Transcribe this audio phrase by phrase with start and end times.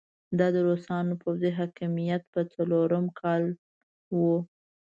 [0.39, 3.43] دا د روسانو د پوځي حاکميت په څلورم کال
[4.17, 4.37] وو.